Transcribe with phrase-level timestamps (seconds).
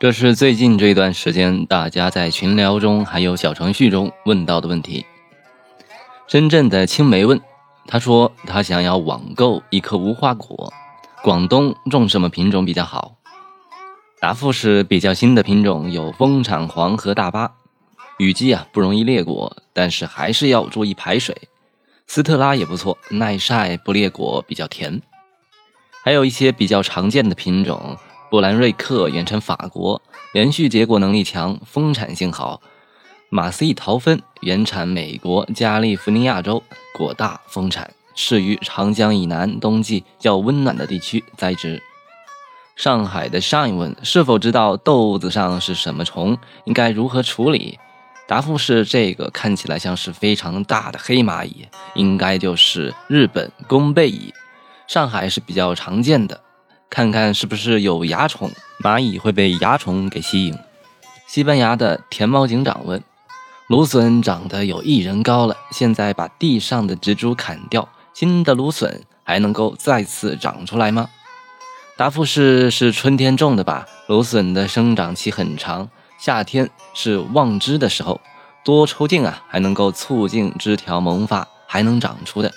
[0.00, 5.06] 这是最近这段时间大家在群聊中还有小程序中问到的问题。
[6.26, 7.40] 深圳的青梅问，
[7.86, 10.72] 他说他想要网购一颗无花果，
[11.22, 13.21] 广东种什么品种比较好？
[14.22, 17.54] 答复是比较新的品种有丰产黄和大巴，
[18.20, 21.36] 雨季啊不容易裂果，但是还是要注意排水。
[22.06, 25.02] 斯特拉也不错，耐晒不裂果，比较甜。
[26.04, 27.96] 还有一些比较常见的品种。
[28.30, 30.00] 布兰瑞克原产法国，
[30.32, 32.62] 连续结果能力强，丰产性好。
[33.28, 36.62] 马斯伊桃芬原产美国加利福尼亚州，
[36.94, 41.82] 果大丰产，适于长江以南冬季较温暖的地区栽植。
[42.74, 47.78] 上海的上一问是否知道豆子上是什么虫，应该如何处理？
[48.26, 54.32] 答复是：这个看起来像是非常大的黑蚂蚁，应该就是日本弓背蚁，
[54.86, 56.40] 上海是比较常见的。
[56.88, 58.50] 看看是不是有蚜虫，
[58.82, 60.58] 蚂蚁会被蚜虫给吸引。
[61.26, 63.02] 西班牙的田猫警长问：
[63.66, 71.08] 芦笋长得有一人高了，现在把地上的植株砍掉，新的芦笋还能够再次长出来吗？
[72.02, 73.86] 答复是：是春天种的吧。
[74.08, 75.88] 芦笋的生长期很长，
[76.18, 78.20] 夏天是旺枝的时候，
[78.64, 82.50] 多抽茎啊，还能够促进枝条萌发，还能长出的。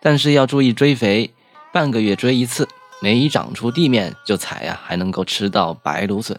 [0.00, 1.32] 但是要注意追肥，
[1.72, 2.68] 半个月追一次。
[3.00, 6.38] 没长出地面就采呀，还能够吃到白芦笋。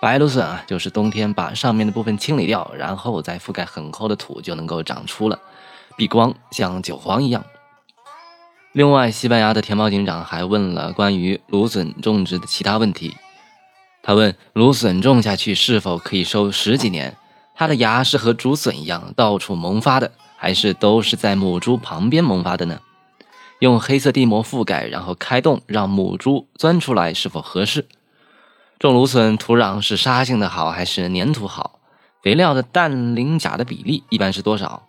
[0.00, 5.40] 白芦笋啊，就是冬天把上面的部分清理掉，然后再覆盖很厚的土，就能够长出了，
[5.96, 7.44] 避光，像韭黄一样。
[8.74, 13.14] 另外，西班牙的田猫警长还问了关于芦笋种植的其他问题。
[14.02, 17.16] 他问：芦笋种下去是否可以收十几年？
[17.54, 22.80] 它的芽是和竹笋一样到处萌发的，还是都是在母株旁边萌发的呢？
[23.60, 27.86] 用黑色地膜覆盖，然后开洞让母猪钻出来，是否合适？
[28.80, 31.78] 种芦笋土壤是沙性的好还是粘土好？
[32.24, 34.88] 肥料的氮磷钾的比例一般是多少？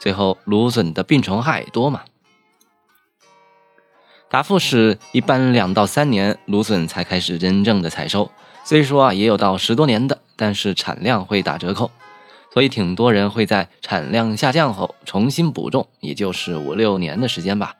[0.00, 2.04] 最后，芦笋的病虫害多吗？
[4.30, 8.30] 答复是一般两到三年芦笋才开始真正的采收，
[8.62, 11.90] 虽说啊也有到十多年的，但是产量会打折扣，
[12.52, 17.76] 所以挺多人会在产量下降后重新补种，也就是五六年的时间吧。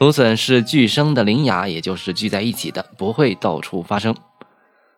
[0.00, 4.16] 芦笋是聚生的鳞芽，也就是聚在一起的，不会到处发生。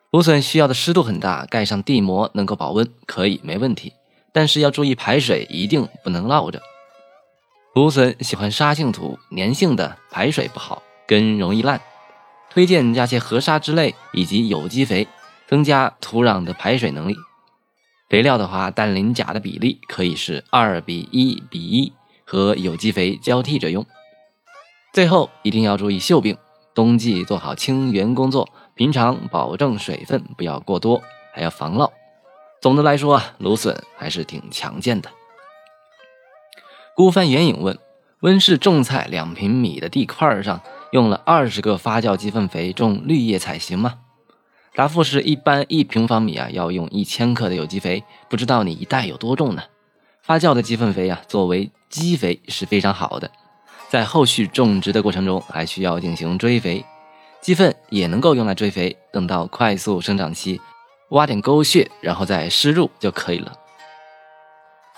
[0.09, 3.93] 芦笋需要的湿度很大，盖上地膜能够保温，可以没问题。
[4.31, 6.59] 但是要注意排水，一定不能涝着。
[7.75, 11.81] 芦笋喜欢沙性土，粘性的排水不好，根容易烂。
[12.49, 15.05] 推荐加些河沙之类以及有机肥，
[15.45, 17.17] 增加土壤的排水能力。
[18.07, 21.91] 肥料的话，氮磷钾的比例可以是二比一比一，
[22.23, 23.85] 和有机肥交替着用。
[24.93, 26.37] 最后一定要注意锈病，
[26.73, 31.01] 冬季做好清源工作，平常保证水分不要过多，
[31.33, 31.91] 还要防涝。
[32.61, 35.11] 总的来说，芦笋还是挺强健的。
[36.95, 37.77] 孤帆远影问：
[38.21, 40.61] 温室种菜两平米的地块上
[40.93, 43.95] 用了二十个发酵鸡粪肥种绿叶菜行吗？
[44.73, 49.63] 答复是一般一平方米啊要用一千克的有机肥，不知道你一袋有多重呢？
[50.21, 53.29] 发酵的鸡粪肥啊作为基肥是非常好的。
[53.89, 56.85] 在后续种植的过程中，还需要进行追肥，
[57.41, 58.95] 鸡粪也能够用来追肥。
[59.11, 60.61] 等到快速生长期，
[61.09, 63.51] 挖点沟穴，然后再施入就可以了。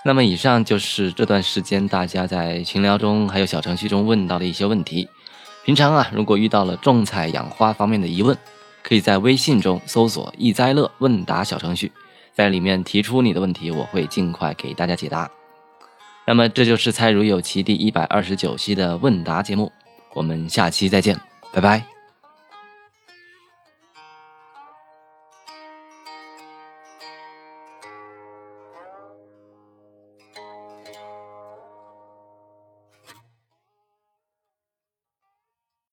[0.08, 5.06] 那么，以上就是这段时间大家在群聊中还有小程序中问到的一些问题。
[5.66, 8.34] 平常啊，如果遇到了种菜养花方面的疑问，
[8.82, 11.92] 可以在微信中搜索“易哉乐问答”小程序，
[12.32, 15.30] 在里面提出你的问题，我会尽快给大家解答。
[16.26, 19.70] 那么这就是《猜如有奇》第一百二十九期的问答节目，
[20.14, 21.20] 我们下期再见，
[21.52, 21.97] 拜拜。